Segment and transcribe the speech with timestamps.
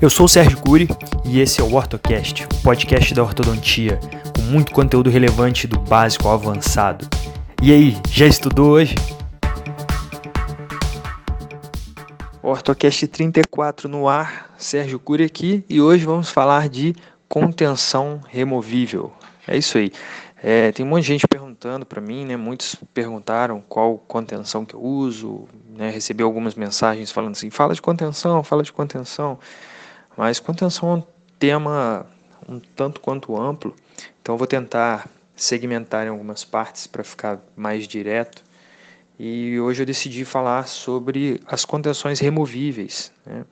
[0.00, 0.86] Eu sou o Sérgio Cury
[1.24, 3.98] e esse é o OrtoCast, o podcast da ortodontia,
[4.36, 7.08] com muito conteúdo relevante do básico ao avançado.
[7.60, 8.94] E aí, já estudou hoje?
[12.40, 16.94] OrtoCast 34 no ar, Sérgio Cury aqui e hoje vamos falar de
[17.28, 19.12] contenção removível.
[19.48, 19.90] É isso aí.
[20.40, 22.36] É, tem um monte de gente perguntando para mim, né?
[22.36, 25.90] Muitos perguntaram qual contenção que eu uso, né?
[25.90, 29.40] Recebi algumas mensagens falando assim: fala de contenção, fala de contenção.
[30.18, 31.02] Mas contenção é um
[31.38, 32.04] tema
[32.48, 33.76] um tanto quanto amplo,
[34.20, 38.42] então eu vou tentar segmentar em algumas partes para ficar mais direto.
[39.16, 43.12] E hoje eu decidi falar sobre as contenções removíveis.
[43.24, 43.44] Né?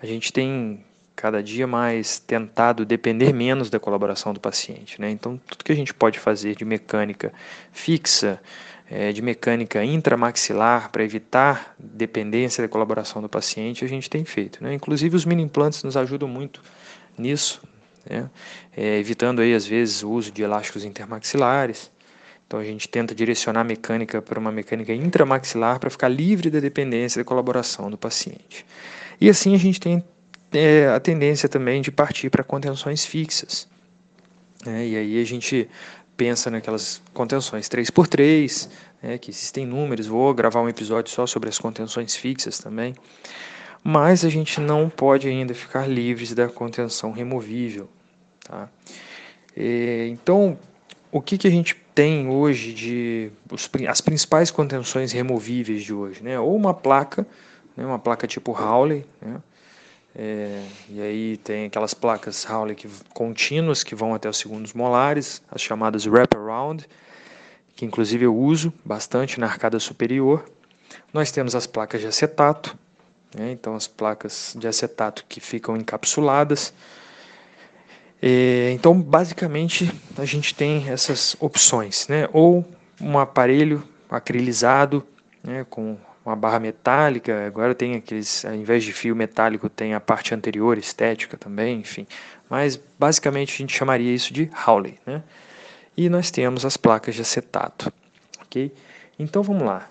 [0.00, 0.84] A gente tem
[1.16, 5.00] cada dia mais tentado depender menos da colaboração do paciente.
[5.00, 5.10] Né?
[5.10, 7.32] Então, tudo que a gente pode fazer de mecânica
[7.72, 8.40] fixa,
[8.90, 14.62] é, de mecânica intramaxilar para evitar dependência da colaboração do paciente, a gente tem feito.
[14.62, 14.74] Né?
[14.74, 16.62] Inclusive, os mini implantes nos ajudam muito
[17.18, 17.60] nisso,
[18.08, 18.30] né?
[18.76, 21.90] é, evitando aí, às vezes, o uso de elásticos intermaxilares.
[22.46, 26.60] Então, a gente tenta direcionar a mecânica para uma mecânica intramaxilar para ficar livre da
[26.60, 28.64] dependência da colaboração do paciente.
[29.20, 30.04] E assim a gente tem
[30.52, 33.66] é, a tendência também de partir para contenções fixas.
[34.64, 34.88] Né?
[34.88, 35.68] E aí a gente
[36.16, 38.68] pensa naquelas contenções 3x3,
[39.02, 42.94] né, que existem números, vou gravar um episódio só sobre as contenções fixas também,
[43.82, 47.88] mas a gente não pode ainda ficar livres da contenção removível.
[48.40, 48.68] Tá?
[49.56, 50.58] E, então,
[51.12, 56.22] o que, que a gente tem hoje de os, as principais contenções removíveis de hoje?
[56.22, 56.38] Né?
[56.38, 57.26] Ou uma placa,
[57.76, 59.40] né, uma placa tipo Hawley, né?
[60.18, 65.42] É, e aí tem aquelas placas Howley que, contínuas que vão até os segundos molares,
[65.50, 66.88] as chamadas wraparound,
[67.74, 70.48] que inclusive eu uso bastante na arcada superior.
[71.12, 72.74] Nós temos as placas de acetato,
[73.36, 76.72] né, então as placas de acetato que ficam encapsuladas.
[78.22, 82.64] É, então, basicamente, a gente tem essas opções, né, ou
[82.98, 85.06] um aparelho acrilizado
[85.44, 90.00] né, com uma barra metálica, agora tem aqueles, ao invés de fio metálico, tem a
[90.00, 92.04] parte anterior estética também, enfim.
[92.50, 95.22] Mas basicamente a gente chamaria isso de Howley, né?
[95.96, 97.92] E nós temos as placas de acetato,
[98.42, 98.74] ok?
[99.18, 99.88] Então vamos lá.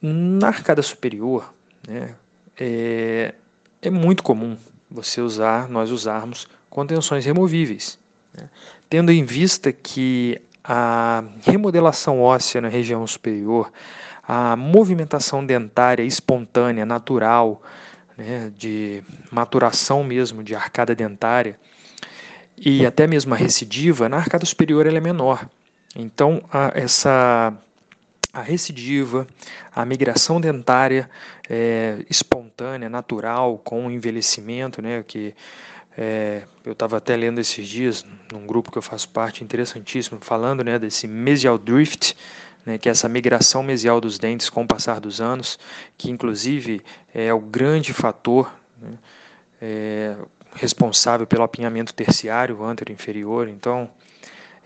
[0.00, 1.52] Na arcada superior,
[1.86, 2.14] né,
[2.58, 3.34] é,
[3.82, 4.56] é muito comum
[4.90, 7.98] você usar, nós usarmos contenções removíveis,
[8.32, 8.48] né?
[8.88, 13.70] tendo em vista que a remodelação óssea na região superior
[14.28, 17.62] a movimentação dentária espontânea, natural,
[18.14, 19.02] né, de
[19.32, 21.58] maturação mesmo de arcada dentária
[22.54, 25.48] e até mesmo a recidiva, na arcada superior ela é menor.
[25.96, 27.56] Então, a, essa
[28.30, 29.26] a recidiva,
[29.74, 31.08] a migração dentária
[31.48, 35.34] é, espontânea, natural, com o envelhecimento, né, que
[35.96, 40.62] é, eu estava até lendo esses dias num grupo que eu faço parte, interessantíssimo, falando
[40.62, 42.14] né, desse mesial drift,
[42.68, 45.58] né, que é essa migração mesial dos dentes com o passar dos anos,
[45.96, 46.82] que inclusive
[47.14, 48.98] é o grande fator né,
[49.58, 50.14] é,
[50.54, 53.48] responsável pelo apinhamento terciário antero-inferior.
[53.48, 53.90] Então,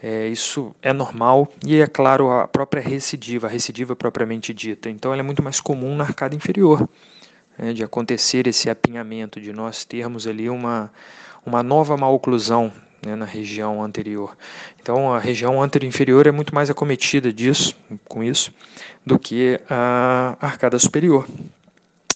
[0.02, 4.90] é, isso é normal e é claro a própria recidiva, a recidiva propriamente dita.
[4.90, 6.88] Então, ela é muito mais comum na arcada inferior,
[7.56, 10.90] né, de acontecer esse apinhamento, de nós termos ali uma,
[11.46, 12.72] uma nova maloclusão
[13.04, 14.36] né, na região anterior.
[14.80, 17.76] Então a região anterior-inferior é muito mais acometida disso,
[18.08, 18.52] com isso,
[19.04, 21.26] do que a arcada superior.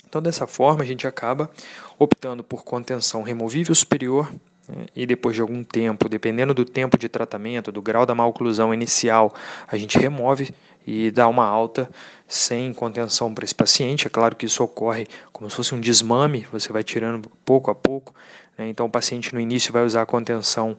[0.09, 1.51] Então dessa forma a gente acaba
[1.99, 4.33] optando por contenção removível superior
[4.69, 8.73] né, e depois de algum tempo, dependendo do tempo de tratamento, do grau da maloclusão
[8.73, 9.35] inicial,
[9.67, 10.55] a gente remove
[10.87, 11.91] e dá uma alta
[12.29, 14.07] sem contenção para esse paciente.
[14.07, 17.75] É claro que isso ocorre como se fosse um desmame, você vai tirando pouco a
[17.75, 18.15] pouco,
[18.57, 18.69] né?
[18.69, 20.77] Então, o paciente no início vai usar a contenção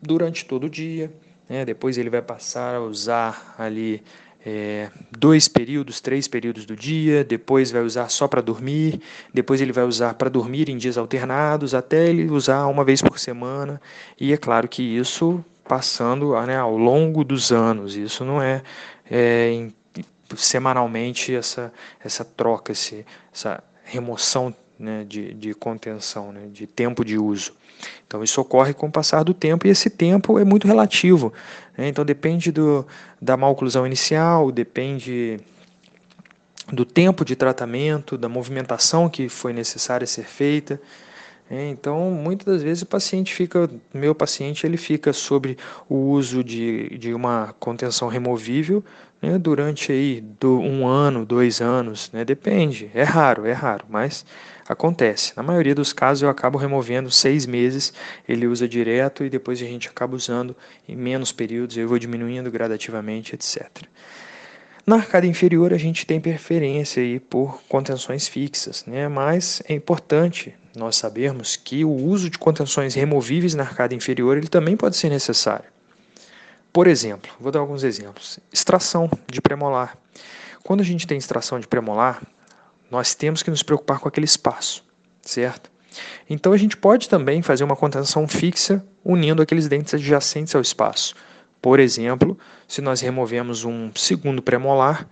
[0.00, 1.12] durante todo o dia,
[1.48, 1.64] né?
[1.64, 4.02] depois ele vai passar a usar ali
[4.44, 9.00] é, dois períodos, três períodos do dia, depois vai usar só para dormir,
[9.34, 13.18] depois ele vai usar para dormir em dias alternados, até ele usar uma vez por
[13.18, 13.80] semana.
[14.20, 18.62] E é claro que isso passando né, ao longo dos anos, isso não é,
[19.10, 19.74] é em,
[20.36, 21.72] semanalmente essa,
[22.02, 27.54] essa troca, esse, essa remoção né, de, de contenção, né, de tempo de uso.
[28.06, 31.32] Então isso ocorre com o passar do tempo e esse tempo é muito relativo.
[31.76, 31.88] Né?
[31.88, 32.86] Então depende do,
[33.20, 35.38] da maloclusão inicial, depende
[36.72, 40.80] do tempo de tratamento, da movimentação que foi necessária ser feita.
[41.48, 45.56] É, então, muitas das vezes o paciente fica, meu paciente, ele fica sobre
[45.88, 48.84] o uso de, de uma contenção removível
[49.22, 54.26] né, durante aí do, um ano, dois anos, né, depende, é raro, é raro, mas
[54.68, 55.32] acontece.
[55.36, 57.92] Na maioria dos casos eu acabo removendo seis meses,
[58.28, 60.56] ele usa direto e depois a gente acaba usando
[60.88, 63.84] em menos períodos, eu vou diminuindo gradativamente, etc.
[64.86, 69.08] Na arcada inferior a gente tem preferência aí por contenções fixas, né?
[69.08, 74.46] mas é importante nós sabermos que o uso de contenções removíveis na arcada inferior ele
[74.46, 75.64] também pode ser necessário.
[76.72, 78.38] Por exemplo, vou dar alguns exemplos.
[78.52, 79.98] Extração de premolar.
[80.62, 82.22] Quando a gente tem extração de premolar,
[82.88, 84.84] nós temos que nos preocupar com aquele espaço,
[85.20, 85.68] certo?
[86.30, 91.16] Então a gente pode também fazer uma contenção fixa unindo aqueles dentes adjacentes ao espaço.
[91.66, 95.04] Por exemplo, se nós removemos um segundo premolar,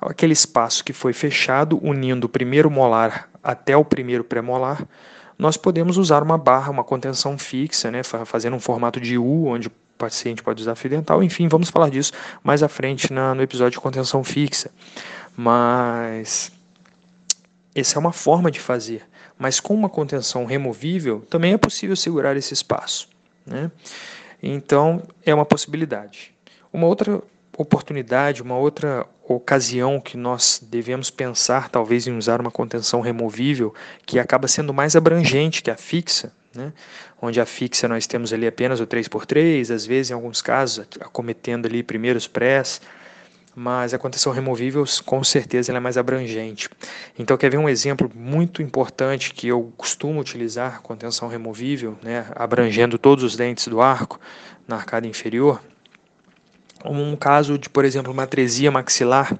[0.00, 4.86] aquele espaço que foi fechado, unindo o primeiro molar até o primeiro premolar,
[5.36, 9.66] nós podemos usar uma barra, uma contenção fixa, né, fazendo um formato de U, onde
[9.66, 11.24] o paciente pode usar fio dental.
[11.24, 14.70] Enfim, vamos falar disso mais à frente na, no episódio de contenção fixa.
[15.36, 16.52] Mas
[17.74, 19.02] essa é uma forma de fazer.
[19.36, 23.08] Mas com uma contenção removível, também é possível segurar esse espaço.
[23.44, 23.72] Né?
[24.42, 26.34] Então, é uma possibilidade.
[26.72, 27.22] Uma outra
[27.56, 33.74] oportunidade, uma outra ocasião que nós devemos pensar, talvez, em usar uma contenção removível,
[34.04, 36.72] que acaba sendo mais abrangente que a fixa, né?
[37.20, 41.66] onde a fixa nós temos ali apenas o 3x3, às vezes, em alguns casos, acometendo
[41.66, 42.80] ali primeiros press,
[43.58, 46.68] mas a contenção removível, com certeza, é mais abrangente.
[47.18, 52.98] Então, quer ver um exemplo muito importante que eu costumo utilizar, contenção removível, né, abrangendo
[52.98, 54.20] todos os dentes do arco
[54.68, 55.62] na arcada inferior?
[56.84, 59.34] Um caso de, por exemplo, uma atresia maxilar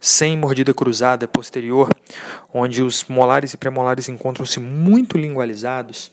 [0.00, 1.88] sem mordida cruzada posterior,
[2.52, 6.10] onde os molares e premolares encontram-se muito lingualizados.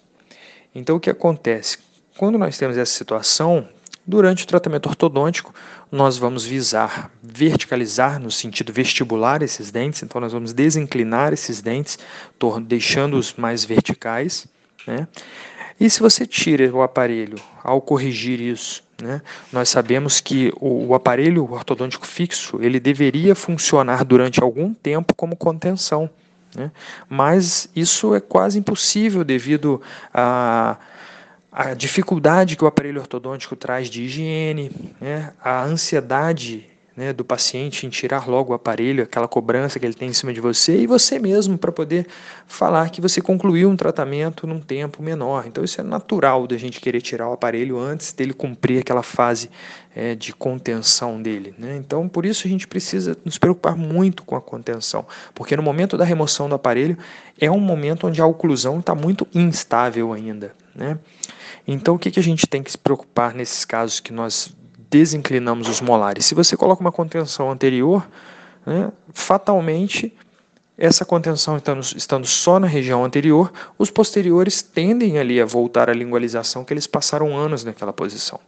[0.75, 1.79] Então, o que acontece?
[2.15, 3.67] Quando nós temos essa situação,
[4.09, 5.53] Durante o tratamento ortodôntico,
[5.91, 11.99] nós vamos visar verticalizar no sentido vestibular esses dentes, então nós vamos desinclinar esses dentes,
[12.63, 14.47] deixando-os mais verticais.
[14.87, 15.07] Né?
[15.79, 19.21] E se você tira o aparelho ao corrigir isso, né,
[19.53, 25.35] nós sabemos que o, o, aparelho ortodôntico fixo ele deveria funcionar durante algum tempo como
[25.35, 26.09] contenção,
[26.55, 26.71] né,
[27.07, 29.79] mas isso é quase impossível devido
[30.11, 30.77] a
[31.61, 34.71] a dificuldade que o aparelho ortodôntico traz de higiene,
[35.01, 36.65] né, a ansiedade
[36.95, 40.31] né, do paciente em tirar logo o aparelho, aquela cobrança que ele tem em cima
[40.31, 42.07] de você, e você mesmo para poder
[42.47, 45.47] falar que você concluiu um tratamento num tempo menor.
[45.47, 49.49] Então, isso é natural da gente querer tirar o aparelho antes dele cumprir aquela fase
[49.93, 51.53] é, de contenção dele.
[51.57, 51.75] Né?
[51.75, 55.97] Então, por isso a gente precisa nos preocupar muito com a contenção, porque no momento
[55.97, 56.97] da remoção do aparelho
[57.37, 60.53] é um momento onde a oclusão está muito instável ainda.
[60.73, 60.97] Né?
[61.71, 64.51] Então, o que, que a gente tem que se preocupar nesses casos que nós
[64.89, 66.25] desinclinamos os molares?
[66.25, 68.09] Se você coloca uma contenção anterior,
[68.65, 70.11] né, fatalmente
[70.75, 75.93] essa contenção estando, estando, só na região anterior, os posteriores tendem ali a voltar à
[75.93, 78.39] lingualização que eles passaram anos naquela posição.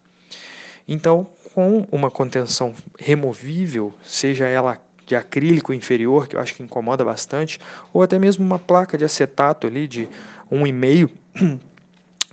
[0.88, 7.06] Então, com uma contenção removível, seja ela de acrílico inferior, que eu acho que incomoda
[7.06, 7.60] bastante,
[7.94, 10.10] ou até mesmo uma placa de acetato ali de
[10.52, 11.60] 1,5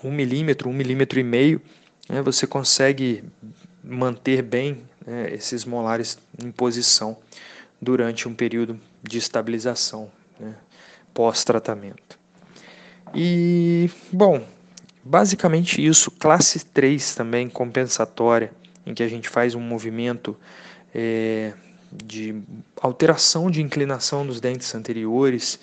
[0.02, 1.60] um milímetro, um milímetro e meio,
[2.08, 3.24] né, você consegue
[3.82, 7.16] manter bem né, esses molares em posição
[7.80, 10.54] durante um período de estabilização né,
[11.14, 12.18] pós-tratamento.
[13.14, 14.44] E, bom,
[15.02, 16.10] basicamente isso.
[16.10, 18.52] Classe 3 também compensatória,
[18.84, 20.36] em que a gente faz um movimento
[20.94, 21.52] é,
[21.92, 22.42] de
[22.80, 25.58] alteração de inclinação dos dentes anteriores,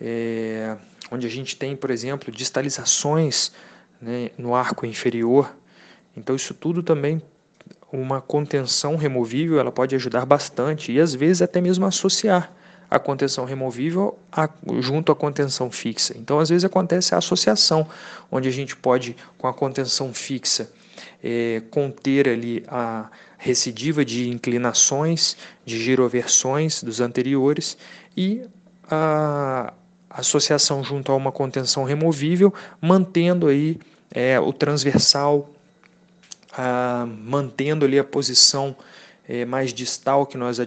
[0.00, 0.76] é,
[1.10, 3.52] onde a gente tem, por exemplo, distalizações
[4.00, 5.54] né, no arco inferior.
[6.16, 7.22] Então, isso tudo também,
[7.92, 12.52] uma contenção removível, ela pode ajudar bastante e às vezes até mesmo associar
[12.90, 14.48] a contenção removível a,
[14.80, 16.16] junto à contenção fixa.
[16.16, 17.86] Então, às vezes acontece a associação,
[18.30, 20.70] onde a gente pode, com a contenção fixa,
[21.22, 27.76] é, conter ali a recidiva de inclinações, de giroversões dos anteriores
[28.16, 28.42] e
[28.88, 29.72] a
[30.16, 33.78] associação junto a uma contenção removível, mantendo aí
[34.10, 35.50] é, o transversal,
[36.52, 38.74] a, mantendo ali a posição
[39.28, 40.58] é, mais distal que nós,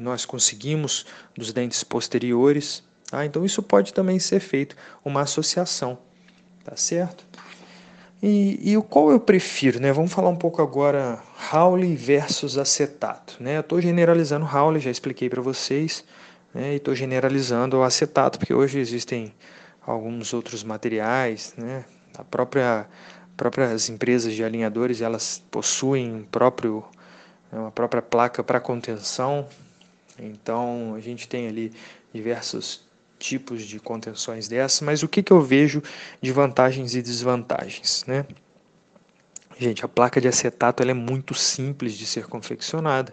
[0.00, 2.82] nós conseguimos dos dentes posteriores.
[3.10, 3.24] Tá?
[3.24, 5.98] Então isso pode também ser feito uma associação,
[6.64, 7.24] tá certo?
[8.22, 9.92] E, e qual eu prefiro, né?
[9.92, 11.22] Vamos falar um pouco agora
[11.52, 13.58] Howley versus acetato, né?
[13.58, 16.02] Eu estou generalizando Howley, já expliquei para vocês
[16.56, 19.30] né, e estou generalizando o acetato, porque hoje existem
[19.86, 21.84] alguns outros materiais, né?
[22.16, 22.88] A própria
[23.36, 26.82] próprias empresas de alinhadores elas possuem um próprio
[27.52, 29.46] né, uma própria placa para contenção.
[30.18, 31.74] Então a gente tem ali
[32.10, 35.82] diversos tipos de contenções dessas, mas o que, que eu vejo
[36.22, 38.24] de vantagens e desvantagens, né?
[39.58, 43.12] Gente, a placa de acetato ela é muito simples de ser confeccionada.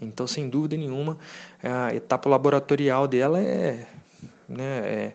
[0.00, 1.18] Então, sem dúvida nenhuma,
[1.62, 3.86] a etapa laboratorial dela é,
[4.48, 5.12] né, é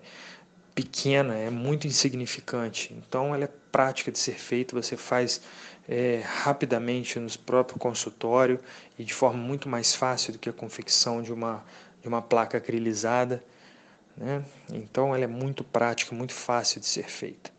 [0.75, 2.94] pequena, é muito insignificante.
[2.94, 5.42] Então, ela é prática de ser feita, você faz
[5.88, 8.60] é, rapidamente no próprio consultório
[9.00, 11.63] e de forma muito mais fácil do que a confecção de uma,
[12.01, 13.44] de uma placa acrilizada.
[14.15, 14.44] Né?
[14.72, 17.51] Então, ela é muito prática, muito fácil de ser feita.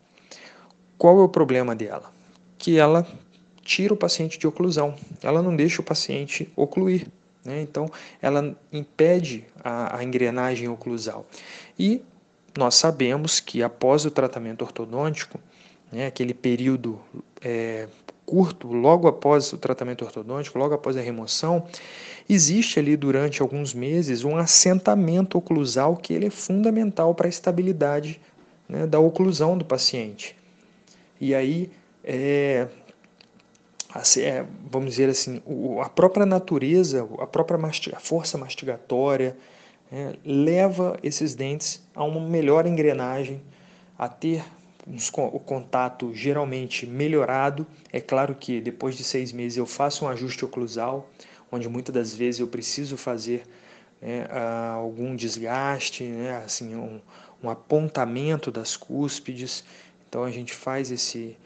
[0.97, 2.11] Qual é o problema dela?
[2.57, 3.05] Que ela
[3.61, 7.07] tira o paciente de oclusão, ela não deixa o paciente ocluir.
[7.47, 7.61] Né?
[7.61, 7.89] Então,
[8.21, 11.25] ela impede a, a engrenagem oclusal.
[11.79, 12.01] E
[12.57, 15.39] nós sabemos que após o tratamento ortodôntico,
[15.89, 16.99] né, aquele período
[17.41, 17.87] é,
[18.25, 21.65] curto, logo após o tratamento ortodôntico, logo após a remoção,
[22.27, 28.19] existe ali durante alguns meses um assentamento oclusal que ele é fundamental para a estabilidade
[28.67, 30.35] né, da oclusão do paciente.
[31.21, 31.71] E aí,
[32.03, 32.67] é,
[34.69, 35.41] vamos dizer assim,
[35.81, 39.35] a própria natureza, a própria mastiga, força mastigatória,
[39.91, 43.41] é, leva esses dentes a uma melhor engrenagem,
[43.97, 44.43] a ter
[45.33, 47.67] o contato geralmente melhorado.
[47.91, 51.09] É claro que depois de seis meses eu faço um ajuste oclusal,
[51.51, 53.43] onde muitas das vezes eu preciso fazer
[54.01, 54.27] né,
[54.75, 57.01] algum desgaste, né, assim, um,
[57.43, 59.63] um apontamento das cúspides.
[60.07, 61.37] Então a gente faz esse,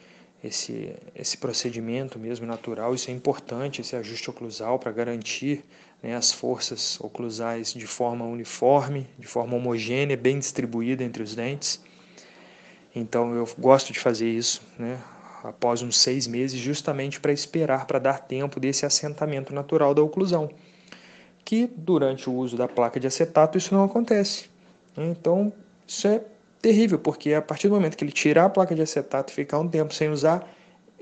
[0.44, 2.96] esse, esse procedimento mesmo natural.
[2.96, 5.64] Isso é importante, esse ajuste oclusal, para garantir
[6.02, 11.80] né, as forças oclusais de forma uniforme, de forma homogênea, bem distribuída entre os dentes.
[12.96, 15.00] Então eu gosto de fazer isso né,
[15.44, 20.50] após uns seis meses, justamente para esperar, para dar tempo desse assentamento natural da oclusão.
[21.46, 24.50] Que durante o uso da placa de acetato isso não acontece.
[24.98, 25.54] Então
[25.88, 26.22] isso é
[26.62, 29.60] terrível, porque a partir do momento que ele tirar a placa de acetato e ficar
[29.60, 30.48] um tempo sem usar,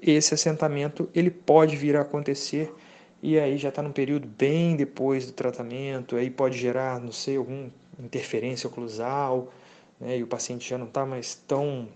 [0.01, 2.73] esse assentamento ele pode vir a acontecer
[3.21, 7.35] e aí já está num período bem depois do tratamento, aí pode gerar, não sei,
[7.35, 9.51] alguma interferência oclusal,
[9.99, 11.89] né, e o paciente já não está mais tão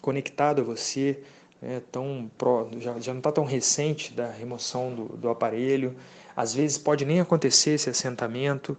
[0.00, 1.20] conectado a você,
[1.60, 5.96] né, tão pro, já, já não está tão recente da remoção do, do aparelho,
[6.36, 8.76] às vezes pode nem acontecer esse assentamento,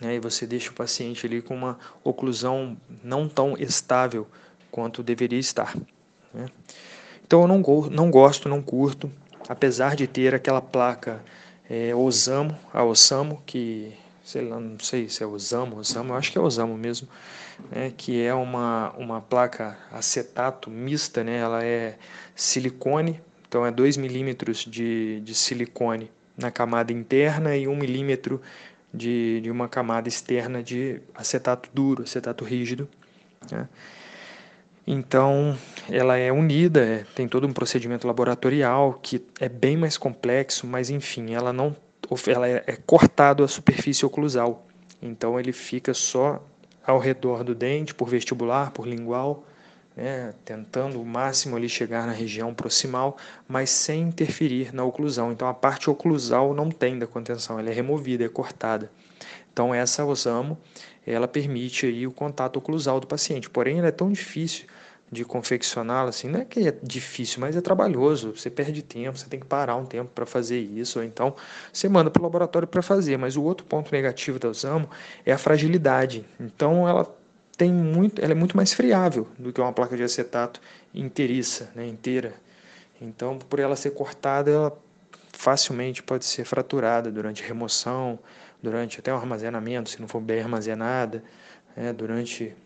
[0.00, 4.26] né, e você deixa o paciente ali com uma oclusão não tão estável
[4.70, 5.76] quanto deveria estar.
[6.32, 6.46] Né.
[7.24, 9.10] Então eu não, não gosto, não curto,
[9.48, 11.22] apesar de ter aquela placa
[11.68, 13.92] é, Osamo, a Osamo, que
[14.24, 17.08] sei lá, não sei se é Osamo, Osamo, eu acho que é Osamo mesmo,
[17.70, 21.96] né, que é uma, uma placa acetato mista, né, ela é
[22.34, 28.40] silicone, então é 2 milímetros de, de silicone na camada interna e 1 milímetro
[28.92, 32.88] de, de uma camada externa de acetato duro, acetato rígido.
[33.50, 33.68] Né.
[34.86, 35.56] Então,
[35.88, 40.90] ela é unida, é, tem todo um procedimento laboratorial que é bem mais complexo, mas
[40.90, 41.76] enfim, ela não
[42.26, 44.66] ela é, é cortado a superfície oclusal.
[45.00, 46.44] Então ele fica só
[46.84, 49.44] ao redor do dente, por vestibular, por lingual,
[49.96, 53.16] né, tentando o máximo ali chegar na região proximal,
[53.48, 55.32] mas sem interferir na oclusão.
[55.32, 58.90] Então a parte oclusal não tem da contenção, ela é removida, é cortada.
[59.52, 60.56] Então essa osamo,
[61.06, 63.50] ela permite aí o contato oclusal do paciente.
[63.50, 64.66] Porém, ela é tão difícil
[65.10, 69.26] de confeccioná-la, assim, não é que é difícil, mas é trabalhoso, você perde tempo, você
[69.26, 71.34] tem que parar um tempo para fazer isso, ou então
[71.72, 74.88] você manda para o laboratório para fazer, mas o outro ponto negativo da Osamo
[75.26, 77.04] é a fragilidade, então ela
[77.60, 80.62] tem muito, ela é muito mais friável do que uma placa de acetato
[80.94, 82.32] inteiriça, né, inteira,
[82.98, 84.78] então por ela ser cortada, ela
[85.30, 88.18] facilmente pode ser fraturada durante remoção,
[88.62, 91.22] durante até o armazenamento, se não for bem armazenada,
[91.76, 92.56] né, durante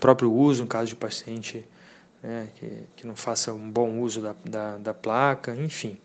[0.00, 1.64] próprio uso, no caso de paciente
[2.20, 5.96] né, que, que não faça um bom uso da, da, da placa, enfim.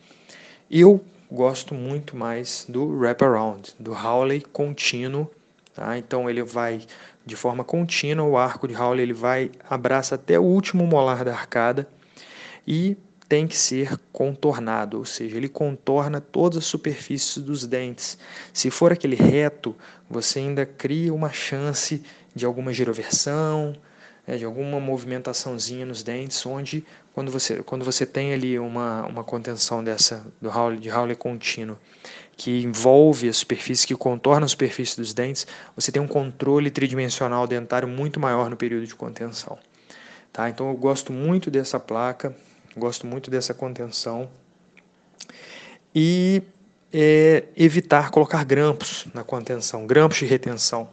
[0.69, 5.27] Eu gosto muito mais do wraparound, do Hawley contínuo,
[5.75, 5.97] tá?
[5.97, 6.81] então ele vai
[7.25, 11.31] de forma contínua, o arco de Hawley ele vai, abraça até o último molar da
[11.31, 11.87] arcada
[12.67, 18.17] e tem que ser contornado, ou seja, ele contorna todas as superfícies dos dentes.
[18.53, 19.75] Se for aquele reto,
[20.07, 22.03] você ainda cria uma chance
[22.35, 23.75] de alguma giroversão,
[24.27, 29.23] né, de alguma movimentaçãozinha nos dentes, onde quando você, quando você tem ali uma, uma
[29.23, 31.77] contenção dessa do Howley, de Howley contínuo,
[32.37, 37.47] que envolve a superfície, que contorna a superfície dos dentes, você tem um controle tridimensional
[37.47, 39.57] dentário muito maior no período de contenção.
[40.33, 40.49] Tá?
[40.49, 42.35] Então eu gosto muito dessa placa,
[42.75, 44.29] gosto muito dessa contenção.
[45.93, 46.43] E
[46.91, 50.89] é, evitar colocar grampos na contenção, grampos de retenção.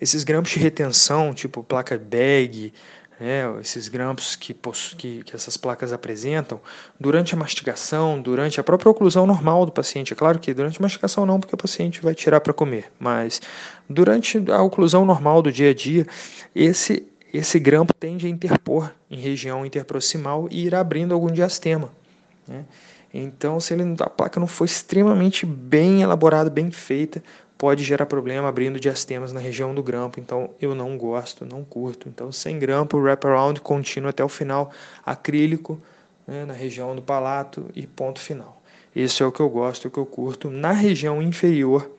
[0.00, 2.72] Esses grampos de retenção, tipo placa bag,
[3.20, 4.54] né, esses grampos que,
[4.96, 6.60] que, que, essas placas apresentam,
[6.98, 10.12] durante a mastigação, durante a própria oclusão normal do paciente.
[10.12, 13.40] É claro que durante a mastigação não, porque o paciente vai tirar para comer, mas
[13.88, 16.06] durante a oclusão normal do dia a dia,
[16.54, 21.90] esse, esse grampo tende a interpor em região interproximal e ir abrindo algum diastema.
[22.46, 22.64] Né?
[23.12, 27.22] Então, se ele, a placa não for extremamente bem elaborada, bem feita,
[27.56, 30.20] pode gerar problema abrindo diastemas na região do grampo.
[30.20, 32.08] Então, eu não gosto, não curto.
[32.08, 34.70] Então, sem grampo, wraparound contínuo até o final,
[35.04, 35.80] acrílico
[36.26, 38.62] né, na região do palato e ponto final.
[38.94, 40.50] Esse é o que eu gosto, o que eu curto.
[40.50, 41.90] Na região inferior,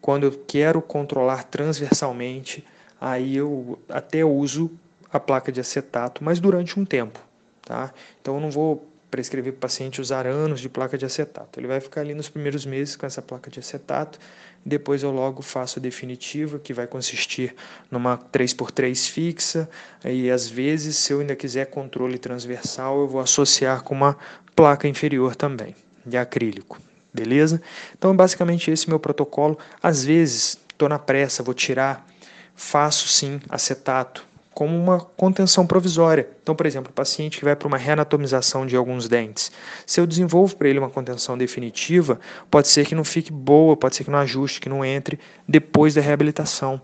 [0.00, 2.64] quando eu quero controlar transversalmente,
[3.00, 4.70] aí eu até uso
[5.12, 7.20] a placa de acetato, mas durante um tempo.
[7.62, 7.92] Tá?
[8.20, 11.58] Então, eu não vou prescrever para o paciente usar anos de placa de acetato.
[11.58, 14.18] Ele vai ficar ali nos primeiros meses com essa placa de acetato,
[14.64, 17.54] depois eu logo faço a definitiva, que vai consistir
[17.90, 19.68] numa 3x3 fixa,
[20.04, 24.16] e às vezes, se eu ainda quiser controle transversal, eu vou associar com uma
[24.54, 25.74] placa inferior também,
[26.04, 26.78] de acrílico,
[27.12, 27.60] beleza?
[27.96, 29.58] Então, basicamente esse é meu protocolo.
[29.82, 32.06] Às vezes, estou na pressa, vou tirar,
[32.54, 36.28] faço sim acetato, como uma contenção provisória.
[36.42, 39.50] Então, por exemplo, o paciente que vai para uma reanatomização de alguns dentes,
[39.86, 43.96] se eu desenvolvo para ele uma contenção definitiva, pode ser que não fique boa, pode
[43.96, 46.80] ser que não ajuste, que não entre depois da reabilitação.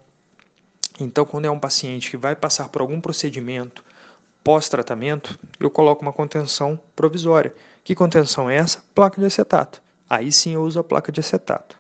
[0.99, 3.85] Então, quando é um paciente que vai passar por algum procedimento
[4.43, 7.53] pós-tratamento, eu coloco uma contenção provisória.
[7.83, 8.83] Que contenção é essa?
[8.95, 9.83] Placa de acetato.
[10.09, 11.77] Aí sim eu uso a placa de acetato.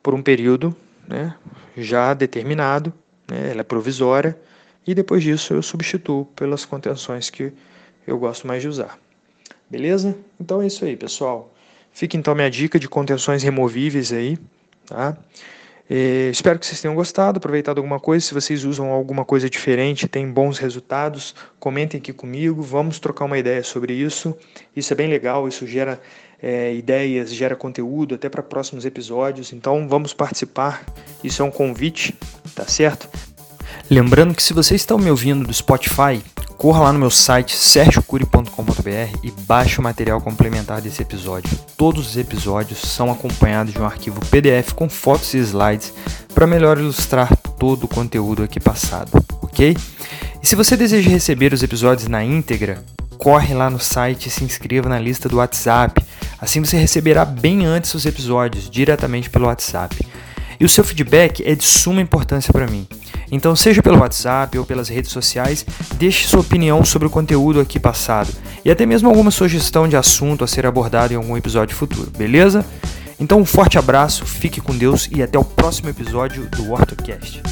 [0.00, 0.74] Por um período
[1.06, 1.34] né,
[1.76, 2.92] já determinado,
[3.28, 4.40] né, ela é provisória,
[4.90, 7.52] e depois disso eu substituo pelas contenções que
[8.04, 8.98] eu gosto mais de usar.
[9.70, 10.16] Beleza?
[10.40, 11.54] Então é isso aí, pessoal.
[11.92, 14.36] Fica então minha dica de contenções removíveis aí,
[14.84, 15.16] tá?
[15.88, 18.24] É, espero que vocês tenham gostado, aproveitado alguma coisa.
[18.24, 22.60] Se vocês usam alguma coisa diferente, tem bons resultados, comentem aqui comigo.
[22.60, 24.36] Vamos trocar uma ideia sobre isso.
[24.74, 26.00] Isso é bem legal, isso gera
[26.42, 29.52] é, ideias, gera conteúdo até para próximos episódios.
[29.52, 30.84] Então vamos participar.
[31.22, 32.12] Isso é um convite,
[32.56, 33.08] tá certo?
[33.90, 36.22] Lembrando que se você está me ouvindo do Spotify,
[36.56, 41.50] corra lá no meu site sergiocuri.com.br e baixe o material complementar desse episódio.
[41.76, 45.92] Todos os episódios são acompanhados de um arquivo PDF com fotos e slides
[46.32, 49.10] para melhor ilustrar todo o conteúdo aqui passado,
[49.42, 49.76] ok?
[50.40, 52.84] E se você deseja receber os episódios na íntegra,
[53.18, 56.00] corre lá no site e se inscreva na lista do WhatsApp.
[56.40, 59.96] Assim você receberá bem antes os episódios diretamente pelo WhatsApp.
[60.60, 62.86] E o seu feedback é de suma importância para mim.
[63.30, 65.64] Então, seja pelo WhatsApp ou pelas redes sociais,
[65.94, 68.32] deixe sua opinião sobre o conteúdo aqui passado
[68.64, 72.64] e até mesmo alguma sugestão de assunto a ser abordado em algum episódio futuro, beleza?
[73.18, 77.42] Então, um forte abraço, fique com Deus e até o próximo episódio do OrtoCast.